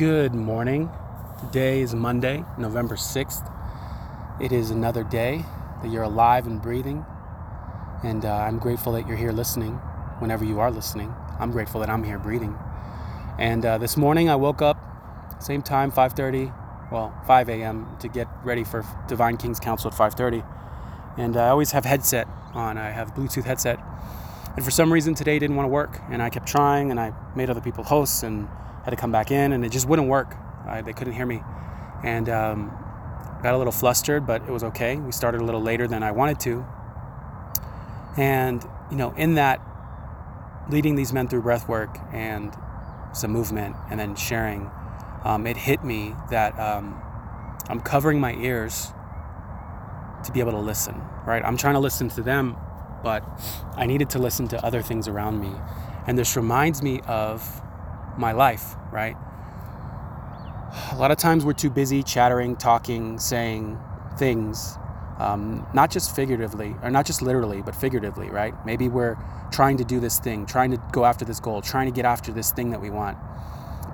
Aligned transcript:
Good 0.00 0.34
morning. 0.34 0.88
Today 1.42 1.82
is 1.82 1.94
Monday, 1.94 2.42
November 2.56 2.96
6th. 2.96 4.40
It 4.40 4.50
is 4.50 4.70
another 4.70 5.04
day 5.04 5.44
that 5.82 5.90
you're 5.90 6.04
alive 6.04 6.46
and 6.46 6.62
breathing. 6.62 7.04
And 8.02 8.24
uh, 8.24 8.34
I'm 8.34 8.58
grateful 8.58 8.94
that 8.94 9.06
you're 9.06 9.18
here 9.18 9.30
listening 9.30 9.74
whenever 10.18 10.42
you 10.42 10.58
are 10.58 10.70
listening. 10.70 11.14
I'm 11.38 11.50
grateful 11.50 11.80
that 11.80 11.90
I'm 11.90 12.02
here 12.02 12.18
breathing. 12.18 12.58
And 13.38 13.66
uh, 13.66 13.76
this 13.76 13.98
morning 13.98 14.30
I 14.30 14.36
woke 14.36 14.62
up, 14.62 14.78
same 15.38 15.60
time, 15.60 15.92
5.30, 15.92 16.90
well, 16.90 17.12
5 17.26 17.50
a.m. 17.50 17.86
to 18.00 18.08
get 18.08 18.26
ready 18.42 18.64
for 18.64 18.82
Divine 19.06 19.36
King's 19.36 19.60
Council 19.60 19.90
at 19.92 19.98
5.30. 19.98 20.42
And 21.18 21.36
I 21.36 21.50
always 21.50 21.72
have 21.72 21.84
headset 21.84 22.26
on. 22.54 22.78
I 22.78 22.88
have 22.88 23.12
Bluetooth 23.14 23.44
headset. 23.44 23.78
And 24.56 24.64
for 24.64 24.70
some 24.70 24.90
reason 24.90 25.14
today 25.14 25.38
didn't 25.38 25.56
want 25.56 25.66
to 25.66 25.70
work. 25.70 26.00
And 26.08 26.22
I 26.22 26.30
kept 26.30 26.48
trying 26.48 26.90
and 26.90 26.98
I 26.98 27.12
made 27.36 27.50
other 27.50 27.60
people 27.60 27.84
hosts 27.84 28.22
and 28.22 28.48
had 28.84 28.90
to 28.90 28.96
come 28.96 29.12
back 29.12 29.30
in 29.30 29.52
and 29.52 29.64
it 29.64 29.70
just 29.70 29.88
wouldn't 29.88 30.08
work. 30.08 30.34
They 30.84 30.92
couldn't 30.92 31.14
hear 31.14 31.26
me. 31.26 31.42
And 32.04 32.28
um, 32.28 32.70
got 33.42 33.54
a 33.54 33.58
little 33.58 33.72
flustered, 33.72 34.26
but 34.26 34.42
it 34.42 34.50
was 34.50 34.64
okay. 34.64 34.96
We 34.96 35.12
started 35.12 35.40
a 35.40 35.44
little 35.44 35.60
later 35.60 35.88
than 35.88 36.02
I 36.02 36.12
wanted 36.12 36.40
to. 36.40 36.64
And, 38.16 38.64
you 38.90 38.96
know, 38.96 39.12
in 39.12 39.34
that, 39.34 39.60
leading 40.68 40.94
these 40.94 41.12
men 41.12 41.26
through 41.26 41.42
breath 41.42 41.68
work 41.68 41.98
and 42.12 42.54
some 43.12 43.32
movement 43.32 43.74
and 43.90 43.98
then 43.98 44.14
sharing, 44.14 44.70
um, 45.24 45.46
it 45.46 45.56
hit 45.56 45.84
me 45.84 46.14
that 46.30 46.58
um, 46.58 47.00
I'm 47.68 47.80
covering 47.80 48.20
my 48.20 48.34
ears 48.34 48.92
to 50.24 50.32
be 50.32 50.40
able 50.40 50.52
to 50.52 50.58
listen, 50.58 51.00
right? 51.26 51.42
I'm 51.44 51.56
trying 51.56 51.74
to 51.74 51.80
listen 51.80 52.08
to 52.10 52.22
them, 52.22 52.56
but 53.02 53.24
I 53.76 53.86
needed 53.86 54.10
to 54.10 54.18
listen 54.18 54.48
to 54.48 54.64
other 54.64 54.82
things 54.82 55.08
around 55.08 55.40
me. 55.40 55.52
And 56.06 56.16
this 56.16 56.36
reminds 56.36 56.82
me 56.82 57.00
of 57.06 57.62
my 58.18 58.32
life, 58.32 58.74
right? 58.92 59.16
A 60.92 60.96
lot 60.96 61.10
of 61.10 61.18
times 61.18 61.44
we're 61.44 61.52
too 61.52 61.70
busy 61.70 62.02
chattering, 62.02 62.56
talking, 62.56 63.18
saying 63.18 63.78
things, 64.18 64.78
um, 65.18 65.66
not 65.74 65.90
just 65.90 66.14
figuratively, 66.14 66.76
or 66.82 66.90
not 66.90 67.06
just 67.06 67.22
literally, 67.22 67.62
but 67.62 67.74
figuratively, 67.74 68.30
right? 68.30 68.54
Maybe 68.64 68.88
we're 68.88 69.16
trying 69.50 69.76
to 69.78 69.84
do 69.84 70.00
this 70.00 70.18
thing, 70.18 70.46
trying 70.46 70.70
to 70.70 70.82
go 70.92 71.04
after 71.04 71.24
this 71.24 71.40
goal, 71.40 71.60
trying 71.60 71.86
to 71.86 71.92
get 71.92 72.04
after 72.04 72.32
this 72.32 72.52
thing 72.52 72.70
that 72.70 72.80
we 72.80 72.90
want, 72.90 73.18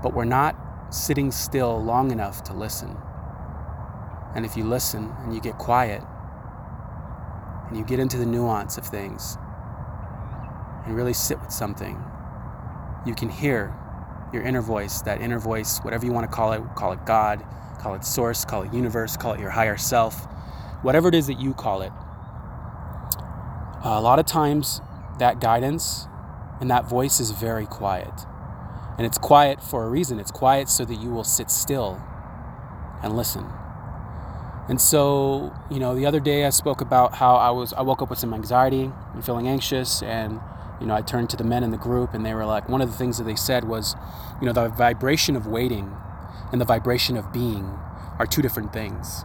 but 0.02 0.14
we're 0.14 0.24
not 0.24 0.56
sitting 0.91 1.30
still 1.30 1.82
long 1.82 2.10
enough 2.10 2.42
to 2.44 2.52
listen. 2.52 2.96
And 4.34 4.44
if 4.44 4.56
you 4.56 4.64
listen 4.64 5.14
and 5.24 5.34
you 5.34 5.41
get 5.41 5.56
quiet 5.58 6.02
and 7.69 7.76
you 7.76 7.84
get 7.84 7.98
into 7.98 8.19
the 8.19 8.26
nuance 8.26 8.76
of 8.76 8.86
things 8.86 9.38
and 10.84 10.94
really 10.94 11.14
sit 11.14 11.41
with 11.41 11.50
something, 11.50 12.02
you 13.06 13.14
can 13.14 13.28
hear 13.28 13.74
your 14.32 14.42
inner 14.42 14.60
voice, 14.60 15.02
that 15.02 15.20
inner 15.20 15.38
voice, 15.38 15.78
whatever 15.78 16.05
you 16.05 16.12
want 16.12 16.28
to 16.28 16.34
call 16.34 16.52
it, 16.52 16.62
call 16.74 16.92
it 16.92 17.05
God, 17.06 17.44
call 17.80 17.94
it 17.94 18.05
source, 18.05 18.44
call 18.44 18.62
it 18.62 18.72
universe, 18.72 19.16
call 19.16 19.32
it 19.32 19.41
your 19.41 19.50
higher 19.50 19.77
self, 19.77 20.24
whatever 20.82 21.08
it 21.08 21.14
is 21.14 21.27
that 21.27 21.41
you 21.41 21.55
call 21.55 21.82
it. 21.82 21.92
A 23.84 24.00
lot 24.00 24.19
of 24.19 24.27
times, 24.27 24.80
that 25.19 25.41
guidance 25.41 26.06
and 26.60 26.70
that 26.70 26.88
voice 26.88 27.20
is 27.20 27.30
very 27.30 27.66
quiet. 27.66 28.12
And 28.98 29.06
it's 29.06 29.19
quiet 29.19 29.62
for 29.62 29.84
a 29.84 29.88
reason. 29.88 30.19
It's 30.19 30.30
quiet 30.30 30.69
so 30.69 30.84
that 30.84 30.97
you 30.97 31.10
will 31.10 31.24
sit 31.24 31.50
still 31.50 32.02
and 33.02 33.16
listen. 33.16 33.47
And 34.69 34.80
so, 34.80 35.52
you 35.70 35.78
know, 35.78 35.94
the 35.94 36.06
other 36.06 36.19
day 36.19 36.44
I 36.44 36.50
spoke 36.50 36.80
about 36.80 37.14
how 37.14 37.36
I 37.36 37.50
was 37.50 37.72
I 37.72 37.82
woke 37.82 38.02
up 38.02 38.10
with 38.10 38.19
some 38.19 38.34
anxiety 38.34 38.91
and 39.14 39.24
feeling 39.24 39.47
anxious 39.47 40.02
and 40.02 40.41
you 40.80 40.86
know, 40.86 40.94
I 40.94 41.00
turned 41.00 41.30
to 41.30 41.36
the 41.36 41.44
men 41.44 41.62
in 41.62 41.70
the 41.70 41.78
group 41.78 42.14
and 42.14 42.24
they 42.24 42.34
were 42.34 42.44
like, 42.44 42.69
one 42.69 42.80
of 42.80 42.91
the 42.91 42.96
things 42.96 43.19
that 43.19 43.24
they 43.24 43.36
said 43.36 43.64
was, 43.64 43.96
you 44.41 44.46
know, 44.46 44.52
the 44.52 44.69
vibration 44.69 45.36
of 45.36 45.46
waiting 45.46 45.96
and 46.52 46.60
the 46.60 46.64
vibration 46.64 47.16
of 47.16 47.32
being 47.32 47.78
are 48.19 48.27
two 48.27 48.42
different 48.42 48.72
things. 48.72 49.24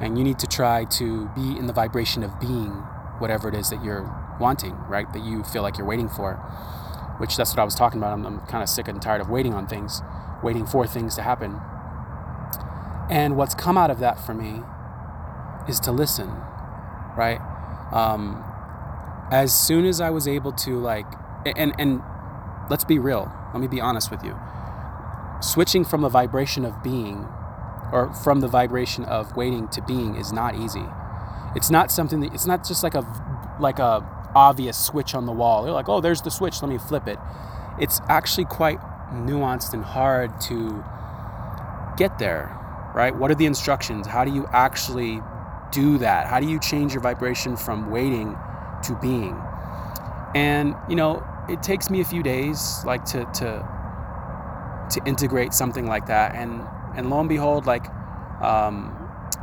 And 0.00 0.16
you 0.16 0.24
need 0.24 0.38
to 0.38 0.46
try 0.46 0.84
to 0.84 1.28
be 1.34 1.56
in 1.58 1.66
the 1.66 1.72
vibration 1.72 2.22
of 2.22 2.38
being 2.40 2.70
whatever 3.18 3.48
it 3.48 3.54
is 3.54 3.70
that 3.70 3.84
you're 3.84 4.08
wanting, 4.40 4.74
right? 4.88 5.12
That 5.12 5.22
you 5.22 5.42
feel 5.44 5.62
like 5.62 5.76
you're 5.76 5.86
waiting 5.86 6.08
for, 6.08 6.34
which 7.18 7.36
that's 7.36 7.50
what 7.50 7.58
I 7.58 7.64
was 7.64 7.74
talking 7.74 7.98
about. 7.98 8.12
I'm, 8.12 8.24
I'm 8.24 8.40
kind 8.46 8.62
of 8.62 8.68
sick 8.68 8.88
and 8.88 9.02
tired 9.02 9.20
of 9.20 9.28
waiting 9.28 9.52
on 9.52 9.66
things, 9.66 10.00
waiting 10.42 10.66
for 10.66 10.86
things 10.86 11.14
to 11.16 11.22
happen. 11.22 11.60
And 13.10 13.36
what's 13.36 13.54
come 13.54 13.76
out 13.76 13.90
of 13.90 13.98
that 13.98 14.24
for 14.24 14.32
me 14.32 14.62
is 15.68 15.78
to 15.80 15.92
listen, 15.92 16.28
right? 17.16 17.40
Um, 17.92 18.44
as 19.30 19.56
soon 19.56 19.84
as 19.84 20.00
I 20.00 20.10
was 20.10 20.26
able 20.26 20.52
to 20.52 20.78
like 20.78 21.06
and 21.44 21.72
and 21.78 22.02
let's 22.68 22.84
be 22.84 22.98
real. 22.98 23.32
Let 23.52 23.60
me 23.60 23.68
be 23.68 23.80
honest 23.80 24.10
with 24.10 24.22
you. 24.24 24.38
Switching 25.40 25.84
from 25.84 26.04
a 26.04 26.08
vibration 26.08 26.64
of 26.64 26.82
being 26.82 27.26
or 27.92 28.12
from 28.12 28.40
the 28.40 28.48
vibration 28.48 29.04
of 29.04 29.36
waiting 29.36 29.68
to 29.68 29.82
being 29.82 30.14
is 30.14 30.32
not 30.32 30.54
easy. 30.54 30.84
It's 31.56 31.70
not 31.70 31.90
something 31.90 32.20
that 32.20 32.34
it's 32.34 32.46
not 32.46 32.66
just 32.66 32.82
like 32.82 32.94
a 32.94 33.04
like 33.58 33.78
a 33.78 34.06
obvious 34.34 34.78
switch 34.78 35.14
on 35.14 35.26
the 35.26 35.32
wall. 35.32 35.64
You're 35.64 35.74
like, 35.74 35.88
"Oh, 35.88 36.00
there's 36.00 36.22
the 36.22 36.30
switch, 36.30 36.62
let 36.62 36.70
me 36.70 36.78
flip 36.78 37.08
it." 37.08 37.18
It's 37.78 38.00
actually 38.08 38.44
quite 38.44 38.80
nuanced 39.12 39.72
and 39.72 39.84
hard 39.84 40.40
to 40.42 40.84
get 41.96 42.18
there, 42.18 42.56
right? 42.94 43.14
What 43.14 43.30
are 43.30 43.34
the 43.34 43.46
instructions? 43.46 44.06
How 44.06 44.24
do 44.24 44.32
you 44.32 44.46
actually 44.52 45.20
do 45.72 45.98
that? 45.98 46.26
How 46.26 46.40
do 46.40 46.46
you 46.46 46.60
change 46.60 46.92
your 46.92 47.02
vibration 47.02 47.56
from 47.56 47.90
waiting 47.90 48.36
to 48.84 48.96
being. 48.96 49.40
And 50.34 50.74
you 50.88 50.96
know, 50.96 51.24
it 51.48 51.62
takes 51.62 51.90
me 51.90 52.00
a 52.00 52.04
few 52.04 52.22
days, 52.22 52.82
like 52.84 53.04
to 53.06 53.24
to 53.24 53.66
to 54.90 55.00
integrate 55.06 55.52
something 55.52 55.86
like 55.86 56.06
that. 56.06 56.34
And 56.34 56.62
and 56.96 57.10
lo 57.10 57.20
and 57.20 57.28
behold, 57.28 57.66
like 57.66 57.86
um, 58.42 58.96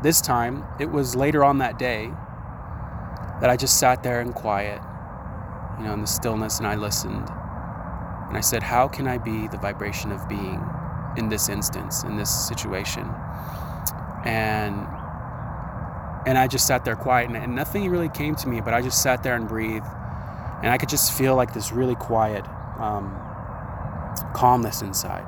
this 0.03 0.21
time, 0.21 0.65
it 0.79 0.91
was 0.91 1.15
later 1.15 1.43
on 1.43 1.59
that 1.59 1.77
day 1.79 2.11
that 3.41 3.49
I 3.49 3.55
just 3.55 3.79
sat 3.79 4.03
there 4.03 4.21
in 4.21 4.33
quiet, 4.33 4.81
you 5.77 5.85
know, 5.85 5.93
in 5.93 6.01
the 6.01 6.07
stillness, 6.07 6.57
and 6.57 6.67
I 6.67 6.75
listened. 6.75 7.29
And 8.27 8.35
I 8.35 8.41
said, 8.41 8.63
How 8.63 8.87
can 8.87 9.07
I 9.07 9.17
be 9.17 9.47
the 9.47 9.57
vibration 9.57 10.11
of 10.11 10.27
being 10.27 10.61
in 11.17 11.29
this 11.29 11.49
instance, 11.49 12.03
in 12.03 12.17
this 12.17 12.29
situation? 12.47 13.07
And 14.25 14.87
and 16.25 16.38
I 16.38 16.47
just 16.47 16.67
sat 16.67 16.85
there 16.85 16.95
quiet 16.95 17.28
and, 17.28 17.38
and 17.38 17.55
nothing 17.55 17.89
really 17.89 18.09
came 18.09 18.35
to 18.35 18.47
me, 18.47 18.61
but 18.61 18.73
I 18.73 18.81
just 18.81 19.01
sat 19.01 19.23
there 19.23 19.35
and 19.35 19.47
breathed. 19.47 19.85
And 20.63 20.72
I 20.72 20.78
could 20.78 20.89
just 20.89 21.13
feel 21.13 21.35
like 21.35 21.53
this 21.53 21.72
really 21.72 21.95
quiet 21.95 22.44
um, 22.79 23.16
calmness 24.33 24.81
inside. 24.81 25.25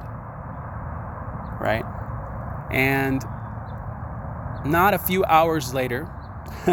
Right? 1.61 1.85
And 2.71 3.23
not 4.65 4.93
a 4.93 4.97
few 4.97 5.23
hours 5.25 5.73
later, 5.73 6.09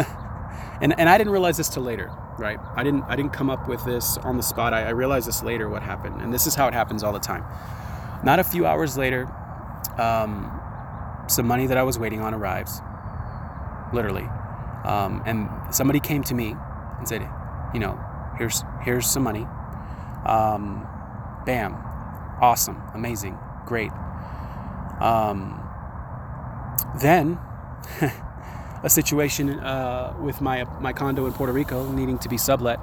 and, 0.81 0.99
and 0.99 1.09
I 1.09 1.17
didn't 1.17 1.31
realize 1.31 1.57
this 1.57 1.69
till 1.69 1.83
later, 1.83 2.11
right? 2.37 2.59
I 2.75 2.83
didn't 2.83 3.03
I 3.03 3.15
didn't 3.15 3.33
come 3.33 3.49
up 3.49 3.67
with 3.67 3.83
this 3.85 4.17
on 4.19 4.37
the 4.37 4.43
spot. 4.43 4.73
I, 4.73 4.83
I 4.83 4.89
realized 4.89 5.27
this 5.27 5.43
later 5.43 5.69
what 5.69 5.83
happened, 5.83 6.21
and 6.21 6.33
this 6.33 6.47
is 6.47 6.55
how 6.55 6.67
it 6.67 6.73
happens 6.73 7.03
all 7.03 7.13
the 7.13 7.19
time. 7.19 7.43
Not 8.23 8.39
a 8.39 8.43
few 8.43 8.65
hours 8.65 8.97
later, 8.97 9.27
um, 9.97 10.51
some 11.27 11.47
money 11.47 11.67
that 11.67 11.77
I 11.77 11.83
was 11.83 11.97
waiting 11.99 12.21
on 12.21 12.33
arrives, 12.33 12.81
literally. 13.93 14.27
Um, 14.83 15.21
and 15.25 15.49
somebody 15.73 15.99
came 15.99 16.23
to 16.23 16.33
me 16.33 16.55
and 16.97 17.07
said, 17.07 17.27
you 17.73 17.79
know, 17.79 17.99
here's 18.37 18.63
here's 18.83 19.05
some 19.05 19.23
money. 19.23 19.45
Um, 20.25 20.87
bam, 21.45 21.73
awesome, 22.41 22.81
amazing, 22.93 23.37
great. 23.65 23.91
Um, 24.99 25.63
then 26.99 27.39
a 28.83 28.89
situation 28.89 29.59
uh, 29.59 30.15
with 30.19 30.41
my 30.41 30.63
my 30.79 30.93
condo 30.93 31.25
in 31.25 31.33
Puerto 31.33 31.53
Rico 31.53 31.91
needing 31.91 32.17
to 32.19 32.29
be 32.29 32.37
sublet. 32.37 32.79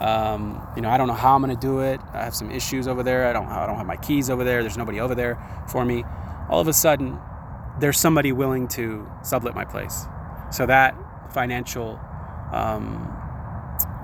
Um, 0.00 0.64
you 0.76 0.82
know, 0.82 0.90
I 0.90 0.96
don't 0.96 1.08
know 1.08 1.14
how 1.14 1.34
I'm 1.34 1.42
to 1.48 1.56
do 1.56 1.80
it. 1.80 2.00
I 2.12 2.22
have 2.22 2.34
some 2.34 2.52
issues 2.52 2.86
over 2.86 3.02
there. 3.02 3.26
I 3.26 3.32
don't 3.32 3.46
I 3.46 3.66
don't 3.66 3.76
have 3.76 3.86
my 3.86 3.96
keys 3.96 4.30
over 4.30 4.44
there. 4.44 4.62
There's 4.62 4.78
nobody 4.78 5.00
over 5.00 5.14
there 5.14 5.38
for 5.68 5.84
me. 5.84 6.04
All 6.48 6.60
of 6.60 6.68
a 6.68 6.72
sudden, 6.72 7.18
there's 7.80 7.98
somebody 7.98 8.32
willing 8.32 8.68
to 8.68 9.08
sublet 9.22 9.54
my 9.54 9.64
place. 9.64 10.06
So 10.50 10.66
that 10.66 10.94
financial 11.32 12.00
um, 12.52 13.14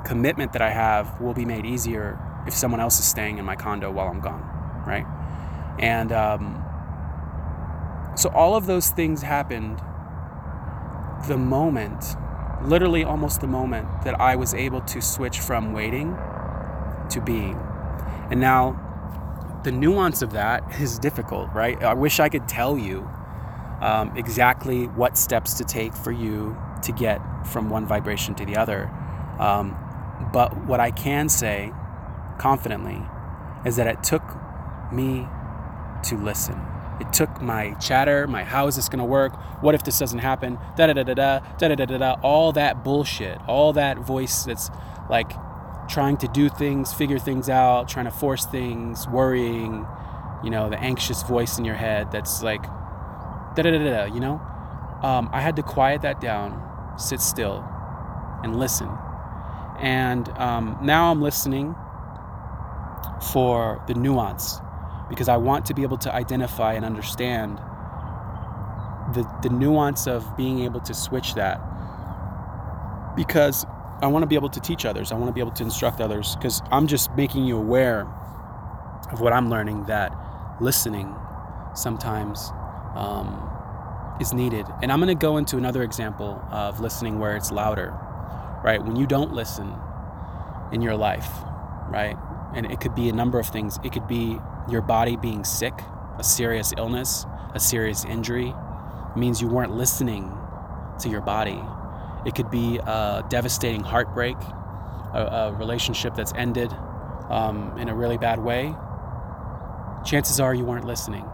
commitment 0.05 0.52
that 0.52 0.62
I 0.62 0.70
have 0.70 1.20
will 1.20 1.35
be 1.35 1.44
made 1.44 1.64
easier 1.64 2.19
if 2.46 2.52
someone 2.52 2.81
else 2.81 2.99
is 2.99 3.06
staying 3.06 3.38
in 3.38 3.44
my 3.44 3.56
condo 3.56 3.91
while 3.91 4.08
I'm 4.08 4.20
gone, 4.20 4.43
right? 4.87 5.06
And 5.79 6.12
um, 6.12 6.62
so 8.17 8.29
all 8.31 8.55
of 8.55 8.67
those 8.67 8.91
things 8.91 9.23
happened 9.23 9.81
the 11.26 11.38
moment, 11.38 12.05
literally 12.62 13.02
almost 13.02 13.41
the 13.41 13.46
moment 13.46 13.88
that 14.05 14.20
I 14.20 14.37
was 14.37 14.52
able 14.52 14.82
to 14.82 15.00
switch 15.00 15.41
from 15.41 15.73
waiting 15.73 16.17
to 17.11 17.20
being. 17.20 17.58
And 18.31 18.41
now 18.41 18.81
the 19.64 19.73
nuance 19.73 20.20
of 20.20 20.32
that 20.32 20.81
is 20.81 20.99
difficult, 20.99 21.50
right? 21.55 21.82
I 21.82 21.94
wish 21.94 22.20
I 22.20 22.29
could 22.29 22.46
tell 22.46 22.76
you 22.76 23.08
um, 23.84 24.16
exactly 24.16 24.86
what 24.86 25.19
steps 25.19 25.54
to 25.54 25.64
take 25.64 25.94
for 25.94 26.10
you 26.10 26.56
to 26.82 26.90
get 26.90 27.20
from 27.46 27.69
one 27.69 27.86
vibration 27.86 28.34
to 28.36 28.46
the 28.46 28.56
other. 28.56 28.90
Um, 29.38 29.76
but 30.32 30.66
what 30.66 30.81
I 30.81 30.90
can 30.90 31.28
say 31.28 31.70
confidently 32.38 33.02
is 33.66 33.76
that 33.76 33.86
it 33.86 34.02
took 34.02 34.22
me 34.90 35.28
to 36.04 36.16
listen. 36.16 36.58
It 36.98 37.12
took 37.12 37.42
my 37.42 37.75
chatter, 37.75 38.26
my 38.26 38.42
how 38.42 38.69
is 38.69 38.76
this 38.76 38.88
gonna 38.88 39.04
work? 39.04 39.34
What 39.62 39.75
if 39.75 39.84
this 39.84 39.98
doesn't 39.98 40.20
happen? 40.20 40.58
Da 40.76 40.86
da 40.86 40.94
da 40.94 41.02
da 41.02 41.14
da 41.14 41.38
da 41.58 41.69
da 41.69 41.75
da 41.75 41.84
da 41.84 41.98
da. 41.98 42.16
All 42.22 42.52
that 42.52 42.84
bullshit, 42.84 43.38
all 43.46 43.75
that 43.75 43.98
voice 43.98 44.44
that's 44.44 44.70
like 45.10 45.32
trying 45.88 46.16
to 46.19 46.28
do 46.28 46.48
things, 46.48 46.94
figure 46.94 47.19
things 47.19 47.50
out, 47.50 47.88
trying 47.88 48.06
to 48.06 48.10
force 48.10 48.46
things, 48.46 49.06
worrying, 49.08 49.86
you 50.42 50.48
know, 50.48 50.70
the 50.70 50.78
anxious 50.78 51.22
voice 51.22 51.58
in 51.58 51.66
your 51.66 51.75
head 51.75 52.10
that's 52.12 52.42
like 52.42 52.64
da 53.62 53.62
da 53.62 53.71
da 53.71 53.79
da 53.79 54.05
you 54.05 54.21
know? 54.21 54.41
Um, 55.03 55.29
I 55.33 55.41
had 55.41 55.56
to 55.56 55.62
quiet 55.62 56.03
that 56.03 56.21
down, 56.21 56.61
sit 56.99 57.21
still, 57.21 57.65
and 58.43 58.56
listen. 58.56 58.89
And 59.79 60.29
um, 60.31 60.79
now 60.83 61.11
I'm 61.11 61.21
listening 61.21 61.75
for 63.33 63.83
the 63.87 63.95
nuance 63.95 64.61
because 65.09 65.29
I 65.29 65.37
want 65.37 65.67
to 65.67 65.75
be 65.75 65.83
able 65.83 65.99
to 65.99 66.15
identify 66.15 66.75
and 66.75 66.85
understand 66.85 67.59
the, 69.12 69.29
the 69.43 69.51
nuance 69.51 70.06
of 70.06 70.37
being 70.37 70.61
able 70.61 70.81
to 70.81 70.95
switch 70.95 71.35
that 71.35 71.61
because 73.17 73.67
I 74.01 74.06
want 74.06 74.23
to 74.23 74.27
be 74.27 74.35
able 74.35 74.49
to 74.51 74.61
teach 74.61 74.85
others. 74.85 75.12
I 75.12 75.15
want 75.17 75.29
to 75.29 75.33
be 75.33 75.41
able 75.41 75.53
to 75.53 75.62
instruct 75.62 76.01
others 76.01 76.37
because 76.37 76.62
I'm 76.71 76.87
just 76.87 77.15
making 77.17 77.45
you 77.45 77.56
aware 77.56 78.06
of 79.12 79.21
what 79.21 79.33
I'm 79.33 79.51
learning 79.51 79.85
that 79.85 80.17
listening 80.61 81.15
sometimes 81.75 82.51
um, 82.94 84.17
is 84.20 84.32
needed. 84.32 84.67
And 84.82 84.93
I'm 84.93 85.00
going 85.00 85.17
to 85.17 85.20
go 85.20 85.37
into 85.37 85.56
another 85.56 85.82
example 85.82 86.43
of 86.50 86.81
listening 86.81 87.19
where 87.19 87.37
it's 87.37 87.50
louder, 87.50 87.94
right? 88.64 88.82
When 88.82 88.96
you 88.96 89.06
don't 89.06 89.32
listen 89.32 89.73
in 90.73 90.82
your 90.82 90.96
life, 90.96 91.29
right? 91.88 92.17
And 92.55 92.70
it 92.70 92.81
could 92.81 92.94
be 92.94 93.08
a 93.08 93.12
number 93.12 93.38
of 93.38 93.46
things. 93.46 93.79
It 93.85 93.93
could 93.93 94.06
be 94.06 94.38
your 94.69 94.82
body 94.82 95.17
being 95.17 95.44
sick, 95.44 95.75
a 96.19 96.25
serious 96.25 96.73
illness, 96.76 97.26
a 97.55 97.61
serious 97.61 98.05
injury, 98.05 98.55
it 99.14 99.19
means 99.19 99.41
you 99.41 99.49
weren't 99.49 99.76
listening 99.76 100.37
to 101.00 101.08
your 101.08 101.20
body. 101.20 101.62
It 102.26 102.35
could 102.35 102.50
be 102.50 102.79
a 102.79 103.25
devastating 103.29 103.82
heartbreak, 103.82 104.37
a, 105.12 105.52
a 105.52 105.52
relationship 105.52 106.17
that's 106.17 106.32
ended 106.35 106.73
um, 107.31 107.76
in 107.79 107.88
a 107.88 107.94
really 107.94 108.19
bad 108.19 108.41
way. 108.41 108.75
Chances 110.05 110.41
are 110.41 110.52
you 110.52 110.64
weren't 110.64 110.85
listening 110.85 111.25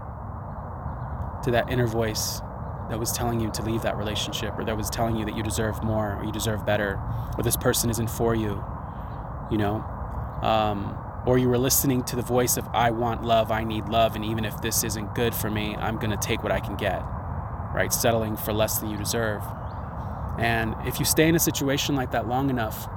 to 1.45 1.51
that 1.53 1.71
inner 1.71 1.87
voice 1.87 2.41
that 2.89 2.99
was 2.99 3.13
telling 3.13 3.41
you 3.41 3.51
to 3.53 3.63
leave 3.63 3.83
that 3.83 3.97
relationship 3.97 4.53
or 4.59 4.65
that 4.65 4.77
was 4.77 4.91
telling 4.91 5.17
you 5.17 5.25
that 5.25 5.37
you 5.37 5.43
deserve 5.43 5.83
more 5.83 6.17
or 6.17 6.25
you 6.25 6.33
deserve 6.33 6.67
better 6.67 7.01
or 7.37 7.45
this 7.45 7.57
person 7.57 7.89
isn't 7.89 8.11
for 8.11 8.35
you, 8.35 8.63
you 9.51 9.57
know? 9.59 9.77
Um, 10.43 10.99
or 11.27 11.39
you 11.39 11.49
were 11.49 11.59
listening 11.59 12.03
to 12.05 12.17
the 12.17 12.23
voice 12.23 12.57
of, 12.57 12.67
I 12.73 12.91
want 12.91 13.23
love, 13.23 13.51
I 13.51 13.63
need 13.63 13.89
love, 13.89 14.17
and 14.17 14.25
even 14.25 14.45
if 14.45 14.61
this 14.61 14.83
isn't 14.83 15.15
good 15.15 15.35
for 15.35 15.51
me, 15.51 15.77
I'm 15.77 15.99
to 15.99 16.17
take 16.17 16.43
what 16.43 16.51
I 16.51 16.61
can 16.61 16.77
get, 16.77 17.03
right? 17.75 17.93
Settling 17.93 18.37
for 18.37 18.53
less 18.53 18.79
than 18.79 18.91
you 18.91 18.97
deserve. 18.97 19.43
And 20.39 20.75
if 20.87 20.99
you 20.99 21.05
stay 21.05 21.29
in 21.29 21.35
a 21.35 21.39
situation 21.39 21.95
like 21.95 22.13
that 22.13 22.27
long 22.27 22.49
enough, 22.49 22.89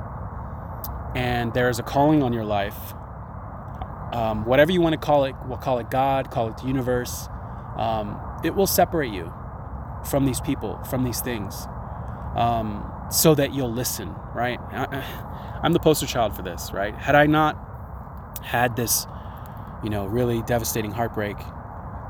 and 1.15 1.53
there 1.53 1.69
is 1.69 1.79
a 1.79 1.83
calling 1.83 2.23
on 2.23 2.33
your 2.33 2.45
life, 2.45 2.93
um, 4.13 4.45
whatever 4.45 4.71
you 4.71 4.79
want 4.79 4.93
to 4.93 4.99
call 4.99 5.25
it, 5.25 5.35
we'll 5.45 5.57
call 5.57 5.79
it 5.79 5.91
God, 5.91 6.31
call 6.31 6.47
it 6.47 6.57
the 6.57 6.67
universe, 6.67 7.27
um, 7.75 8.17
it 8.43 8.55
will 8.55 8.67
separate 8.67 9.13
you 9.13 9.31
from 10.09 10.25
these 10.25 10.41
people, 10.41 10.81
from 10.83 11.03
these 11.03 11.21
things, 11.21 11.67
um, 12.35 12.89
so 13.11 13.35
that 13.35 13.53
you'll 13.53 13.71
listen, 13.71 14.13
right? 14.35 14.59
I, 14.71 15.03
I'm 15.63 15.73
the 15.73 15.79
poster 15.79 16.05
child 16.05 16.35
for 16.35 16.41
this, 16.41 16.71
right? 16.73 16.93
Had 16.93 17.15
I 17.15 17.25
not 17.25 17.57
had 18.43 18.75
this, 18.75 19.07
you 19.83 19.89
know, 19.89 20.05
really 20.05 20.41
devastating 20.41 20.91
heartbreak 20.91 21.37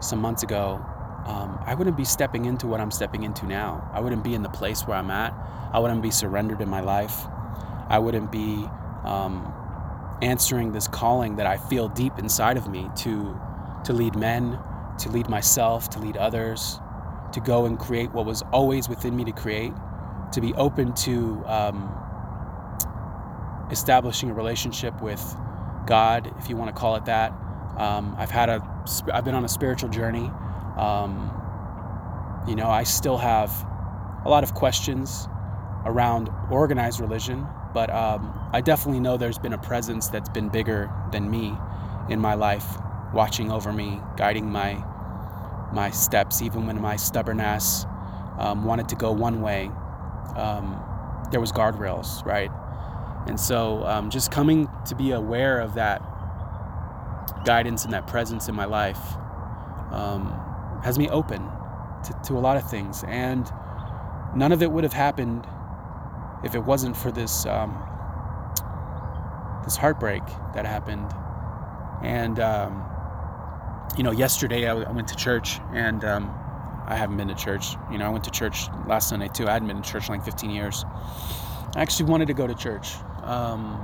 some 0.02 0.20
months 0.20 0.44
ago, 0.44 0.84
um, 1.26 1.58
I 1.66 1.76
wouldn't 1.76 1.96
be 1.96 2.04
stepping 2.04 2.46
into 2.46 2.68
what 2.68 2.82
I'm 2.82 2.92
stepping 2.92 3.24
into 3.24 3.46
now. 3.46 3.90
I 3.94 4.02
wouldn't 4.02 4.24
be 4.24 4.34
in 4.34 4.44
the 4.44 4.50
place 4.50 4.86
where 4.86 4.98
I'm 4.98 5.12
at. 5.12 5.34
I 5.72 5.80
wouldn't 5.80 6.02
be 6.02 6.12
surrendered 6.12 6.62
in 6.62 6.70
my 6.70 6.82
life. 6.82 7.28
I 7.88 8.00
wouldn't 8.00 8.32
be 8.32 8.68
um, 9.04 9.54
answering 10.22 10.72
this 10.72 10.88
calling 10.88 11.38
that 11.38 11.46
I 11.46 11.58
feel 11.58 11.88
deep 11.88 12.18
inside 12.18 12.58
of 12.58 12.68
me 12.68 12.90
to 12.98 13.40
to 13.86 13.92
lead 13.92 14.16
men, 14.16 14.58
to 15.00 15.10
lead 15.10 15.30
myself, 15.30 15.90
to 15.92 16.00
lead 16.00 16.18
others, 16.18 16.80
to 17.34 17.40
go 17.40 17.66
and 17.66 17.80
create 17.80 18.12
what 18.12 18.26
was 18.26 18.42
always 18.52 18.88
within 18.88 19.16
me 19.16 19.26
to 19.26 19.32
create, 19.32 19.74
to 20.32 20.42
be 20.42 20.54
open 20.54 20.94
to 20.94 21.44
um, 21.46 21.92
establishing 23.72 24.30
a 24.30 24.34
relationship 24.34 25.02
with 25.02 25.36
God, 25.86 26.34
if 26.40 26.50
you 26.50 26.56
want 26.56 26.74
to 26.74 26.80
call 26.80 26.96
it 26.96 27.06
that. 27.06 27.32
Um, 27.78 28.16
I've 28.18 28.32
had 28.32 28.50
a, 28.50 28.62
I've 29.12 29.26
been 29.26 29.36
on 29.36 29.46
a 29.46 29.50
spiritual 29.50 29.90
journey. 29.90 30.30
Um, 30.78 31.32
you 32.48 32.56
know, 32.56 32.70
I 32.70 32.84
still 32.84 33.18
have 33.18 33.52
a 34.26 34.30
lot 34.30 34.44
of 34.44 34.54
questions 34.54 35.28
around 35.86 36.30
organized 36.52 37.00
religion, 37.00 37.46
but 37.74 37.90
um, 37.90 38.50
I 38.54 38.62
definitely 38.62 39.00
know 39.00 39.18
there's 39.18 39.40
been 39.40 39.54
a 39.54 39.58
presence 39.58 40.08
that's 40.08 40.30
been 40.30 40.50
bigger 40.50 40.92
than 41.12 41.30
me 41.30 41.58
in 42.10 42.20
my 42.20 42.36
life, 42.36 42.78
watching 43.14 43.52
over 43.52 43.72
me, 43.72 44.00
guiding 44.18 44.52
my 44.52 44.84
my 45.72 45.90
steps, 45.90 46.42
even 46.42 46.68
when 46.68 46.80
my 46.80 46.96
stubborn 46.96 47.40
ass 47.40 47.86
um, 48.38 48.64
wanted 48.64 48.88
to 48.90 48.96
go 48.96 49.12
one 49.12 49.42
way. 49.42 49.72
Um, 50.36 50.80
there 51.32 51.40
was 51.40 51.52
guardrails, 51.52 52.24
right? 52.26 52.52
And 53.28 53.40
so 53.40 53.84
um, 53.86 54.10
just 54.10 54.30
coming 54.32 54.70
to 54.86 54.96
be 54.96 55.12
aware 55.12 55.60
of 55.60 55.74
that 55.76 56.02
guidance 57.46 57.86
and 57.86 57.94
that 57.94 58.06
presence 58.08 58.48
in 58.48 58.56
my 58.56 58.66
life 58.66 59.00
um, 59.92 60.28
has 60.84 61.00
me 61.00 61.10
open 61.10 61.42
to, 62.04 62.14
to 62.26 62.34
a 62.34 62.42
lot 62.42 62.58
of 62.58 62.70
things. 62.70 63.04
And 63.08 63.50
none 64.36 64.52
of 64.52 64.62
it 64.62 64.72
would 64.72 64.84
have 64.84 64.94
happened 64.94 65.48
if 66.44 66.56
it 66.56 66.64
wasn't 66.64 66.96
for 66.96 67.12
this 67.12 67.46
um, 67.46 67.72
this 69.64 69.78
heartbreak 69.78 70.24
that 70.54 70.66
happened. 70.66 71.10
And 72.04 72.40
um, 72.40 72.84
you 73.98 74.04
know, 74.04 74.12
yesterday 74.12 74.66
I, 74.66 74.70
w- 74.70 74.88
I 74.88 74.92
went 74.92 75.08
to 75.10 75.16
church, 75.16 75.60
and 75.74 76.04
um, 76.04 76.34
I 76.88 76.96
haven't 76.96 77.18
been 77.18 77.28
to 77.28 77.36
church. 77.36 77.76
You 77.92 77.98
know, 77.98 78.06
I 78.06 78.10
went 78.10 78.24
to 78.26 78.32
church 78.32 78.68
last 78.88 79.10
Sunday 79.10 79.30
too. 79.30 79.48
I 79.48 79.54
hadn't 79.54 79.68
been 79.68 79.82
to 79.82 79.90
church 79.90 80.08
in 80.08 80.16
like 80.16 80.26
15 80.26 80.50
years. 80.50 80.84
I 81.76 81.82
actually 81.82 82.10
wanted 82.10 82.28
to 82.28 82.34
go 82.34 82.48
to 82.48 82.56
church. 82.56 82.94
Um, 83.24 83.80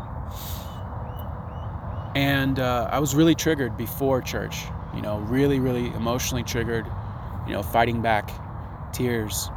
and 2.15 2.59
uh, 2.59 2.89
I 2.91 3.00
was 3.00 3.15
really 3.15 3.35
triggered 3.35 3.77
before 3.77 4.21
church, 4.21 4.63
you 4.95 5.01
know, 5.01 5.19
really, 5.19 5.59
really 5.59 5.88
emotionally 5.88 6.44
triggered, 6.44 6.85
you 7.47 7.53
know, 7.53 7.63
fighting 7.63 8.01
back 8.01 8.31
tears 8.92 9.49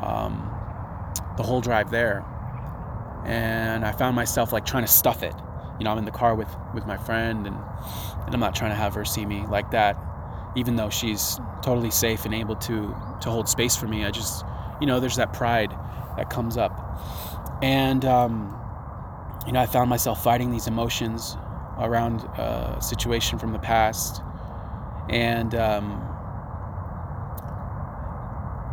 um, 0.00 0.48
the 1.36 1.42
whole 1.42 1.60
drive 1.60 1.90
there. 1.90 2.24
And 3.24 3.84
I 3.84 3.92
found 3.92 4.16
myself 4.16 4.52
like 4.52 4.64
trying 4.64 4.84
to 4.84 4.90
stuff 4.90 5.22
it. 5.22 5.34
You 5.78 5.84
know, 5.84 5.92
I'm 5.92 5.98
in 5.98 6.04
the 6.04 6.10
car 6.10 6.34
with, 6.34 6.48
with 6.74 6.86
my 6.86 6.96
friend, 6.96 7.46
and, 7.46 7.56
and 8.26 8.34
I'm 8.34 8.40
not 8.40 8.54
trying 8.54 8.70
to 8.70 8.76
have 8.76 8.94
her 8.94 9.04
see 9.04 9.24
me 9.24 9.46
like 9.46 9.70
that, 9.70 9.96
even 10.56 10.76
though 10.76 10.90
she's 10.90 11.38
totally 11.62 11.90
safe 11.90 12.24
and 12.24 12.34
able 12.34 12.56
to, 12.56 12.94
to 13.20 13.30
hold 13.30 13.48
space 13.48 13.76
for 13.76 13.86
me. 13.86 14.04
I 14.04 14.10
just, 14.10 14.44
you 14.80 14.86
know, 14.86 15.00
there's 15.00 15.16
that 15.16 15.32
pride 15.32 15.70
that 16.16 16.30
comes 16.30 16.56
up. 16.56 16.72
And, 17.62 18.04
um, 18.04 18.54
you 19.46 19.52
know, 19.52 19.60
I 19.60 19.66
found 19.66 19.88
myself 19.88 20.22
fighting 20.22 20.50
these 20.50 20.66
emotions 20.66 21.36
around 21.78 22.20
a 22.38 22.78
situation 22.80 23.38
from 23.38 23.52
the 23.52 23.58
past, 23.58 24.20
and 25.08 25.54
um, 25.54 26.04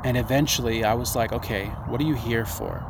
and 0.03 0.17
eventually 0.17 0.83
I 0.83 0.93
was 0.93 1.15
like, 1.15 1.31
okay, 1.31 1.67
what 1.87 2.01
are 2.01 2.03
you 2.03 2.15
here 2.15 2.45
for? 2.45 2.83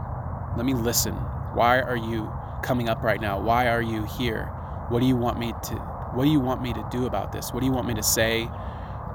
Let 0.58 0.66
me 0.66 0.74
listen. 0.74 1.14
Why 1.54 1.80
are 1.80 1.96
you 1.96 2.32
coming 2.66 2.90
up 2.90 3.02
right 3.04 3.22
now? 3.22 3.40
Why 3.40 3.68
are 3.68 3.82
you 3.82 4.04
here? 4.04 4.46
What 4.90 5.00
do 5.00 5.06
you 5.06 5.16
want 5.16 5.40
me 5.40 5.54
to? 5.64 5.76
What 6.14 6.26
do 6.26 6.30
you 6.30 6.40
want 6.40 6.62
me 6.62 6.74
to 6.74 6.88
do 6.92 7.06
about 7.06 7.32
this? 7.32 7.54
What 7.54 7.62
do 7.62 7.66
you 7.66 7.72
want 7.72 7.88
me 7.88 7.94
to 7.94 8.04
say? 8.04 8.46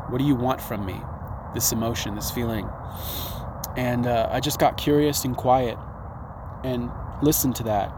What 0.09 0.19
do 0.19 0.25
you 0.25 0.35
want 0.35 0.61
from 0.61 0.87
me? 0.87 1.01
This 1.55 1.73
emotion, 1.73 2.15
this 2.15 2.31
feeling, 2.31 2.69
and 3.77 4.07
uh, 4.07 4.29
I 4.31 4.41
just 4.41 4.59
got 4.59 4.77
curious 4.77 5.25
and 5.25 5.37
quiet, 5.37 5.77
and 6.65 6.91
listened 7.23 7.57
to 7.57 7.65
that 7.65 7.93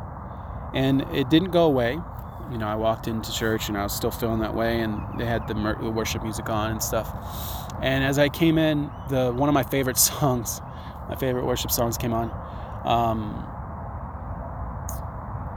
and 0.75 1.03
it 1.13 1.29
didn't 1.29 1.51
go 1.51 1.65
away. 1.65 1.99
You 2.51 2.59
know, 2.59 2.67
I 2.67 2.75
walked 2.75 3.09
into 3.09 3.33
church 3.33 3.69
and 3.69 3.79
I 3.79 3.83
was 3.83 3.93
still 3.93 4.11
feeling 4.11 4.41
that 4.41 4.55
way, 4.55 4.81
and 4.81 5.01
they 5.19 5.25
had 5.25 5.47
the, 5.49 5.55
worship 5.91 6.23
music 6.23 6.49
on 6.49 6.71
and 6.71 6.83
stuff. 6.83 7.11
And 7.81 8.05
as 8.05 8.19
I 8.19 8.29
came 8.29 8.59
in, 8.59 8.91
the 9.09 9.33
one 9.33 9.49
of 9.49 9.55
my 9.55 9.63
favorite 9.63 9.97
songs, 10.11 10.61
my 11.09 11.17
favorite 11.17 11.45
worship 11.45 11.71
songs 11.71 11.97
came 11.97 12.13
on, 12.13 12.31
um, 12.85 13.47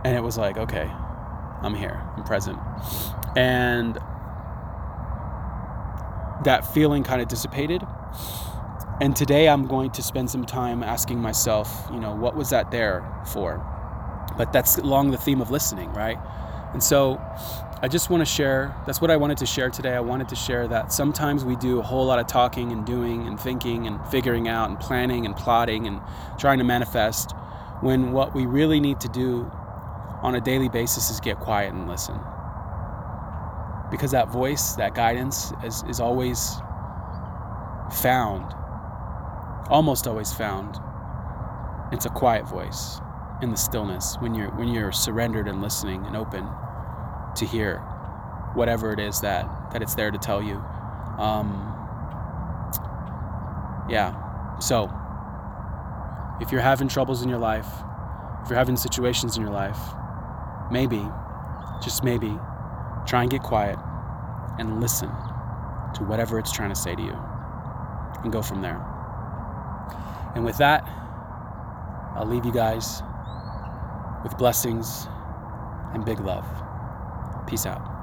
and 0.06 0.16
it 0.16 0.22
was 0.22 0.38
like, 0.38 0.56
okay, 0.56 0.88
I'm 1.64 1.74
here, 1.74 2.00
I'm 2.16 2.24
present, 2.24 2.60
and 3.36 3.96
that 6.44 6.62
feeling 6.74 7.04
kind 7.04 7.24
of 7.24 7.28
dissipated. 7.28 7.82
And 9.02 9.16
today 9.16 9.50
I'm 9.50 9.66
going 9.66 9.90
to 9.92 10.04
spend 10.04 10.30
some 10.30 10.46
time 10.46 10.84
asking 10.84 11.20
myself, 11.20 11.88
you 11.92 12.00
know, 12.00 12.16
what 12.16 12.36
was 12.36 12.52
that 12.52 12.70
there 12.70 13.04
for? 13.34 13.58
But 14.38 14.54
that's 14.54 14.78
along 14.78 15.10
the 15.10 15.18
theme 15.18 15.42
of 15.42 15.50
listening, 15.50 15.92
right? 15.94 16.20
And 16.72 16.84
so 16.84 17.20
I 17.82 17.88
just 17.88 18.12
want 18.12 18.22
to 18.22 18.26
share 18.26 18.76
that's 18.86 19.02
what 19.02 19.10
I 19.10 19.18
wanted 19.18 19.38
to 19.40 19.48
share 19.48 19.72
today. 19.72 19.96
I 19.96 20.02
wanted 20.02 20.30
to 20.30 20.36
share 20.36 20.68
that 20.68 20.94
sometimes 20.94 21.44
we 21.44 21.56
do 21.56 21.80
a 21.80 21.82
whole 21.82 22.06
lot 22.06 22.20
of 22.20 22.28
talking 22.28 22.72
and 22.72 22.86
doing 22.86 23.28
and 23.28 23.40
thinking 23.40 23.88
and 23.88 24.06
figuring 24.10 24.48
out 24.48 24.70
and 24.70 24.80
planning 24.80 25.26
and 25.26 25.36
plotting 25.36 25.88
and 25.88 26.00
trying 26.38 26.60
to 26.60 26.64
manifest 26.64 27.32
when 27.82 28.12
what 28.12 28.36
we 28.36 28.46
really 28.46 28.80
need 28.80 29.00
to 29.00 29.10
do 29.10 29.52
on 30.26 30.34
a 30.34 30.42
daily 30.42 30.70
basis 30.70 31.12
is 31.12 31.20
get 31.20 31.40
quiet 31.40 31.72
and 31.72 31.88
listen. 31.88 32.20
Because 33.92 34.10
that 34.10 34.28
voice, 34.30 34.74
that 34.74 34.96
guidance 34.96 35.54
is, 35.64 35.84
is 35.88 36.00
always 36.00 36.56
found, 38.02 38.52
almost 39.70 40.08
always 40.08 40.34
found. 40.34 40.80
It's 41.92 42.08
a 42.08 42.10
quiet 42.10 42.48
voice 42.48 43.00
in 43.44 43.52
the 43.52 43.56
stillness 43.56 44.16
when 44.20 44.34
you're 44.34 44.50
when 44.50 44.70
you're 44.70 44.92
surrendered 44.92 45.48
and 45.48 45.62
listening 45.62 46.04
and 46.08 46.16
open 46.16 46.48
to 47.36 47.46
hear 47.46 47.78
whatever 48.56 48.92
it 48.94 49.00
is 49.00 49.22
that 49.22 49.46
that 49.74 49.84
it's 49.84 49.94
there 49.94 50.10
to 50.10 50.18
tell 50.18 50.42
you. 50.42 50.56
Um, 51.20 51.52
yeah. 53.88 54.58
So 54.60 54.86
if 56.42 56.52
you're 56.52 56.62
having 56.62 56.88
troubles 56.88 57.22
in 57.22 57.30
your 57.30 57.38
life, 57.38 57.68
if 58.42 58.50
you're 58.50 58.58
having 58.58 58.78
situations 58.78 59.38
in 59.38 59.44
your 59.44 59.52
life, 59.52 59.78
maybe, 60.72 61.04
just 61.84 62.04
maybe, 62.04 62.38
try 63.06 63.22
and 63.22 63.32
get 63.32 63.42
quiet 63.42 63.78
and 64.60 64.82
listen 64.82 65.10
to 65.96 66.04
whatever 66.04 66.40
it's 66.40 66.52
trying 66.52 66.70
to 66.70 66.76
say 66.76 66.96
to 66.96 67.02
you 67.02 67.18
and 68.24 68.32
go 68.32 68.42
from 68.42 68.62
there. 68.62 68.84
And 70.36 70.44
with 70.44 70.58
that, 70.58 70.84
I'll 72.16 72.28
leave 72.28 72.46
you 72.46 72.52
guys 72.52 73.02
with 74.24 74.38
blessings 74.38 75.08
and 75.94 76.04
big 76.04 76.20
love. 76.20 76.46
Peace 77.48 77.66
out. 77.66 77.95